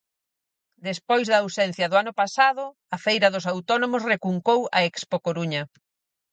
[0.87, 2.63] Despois da ausencia do ano pasado,
[2.95, 5.63] a feira dos autónomos recuncou a Expocoruña.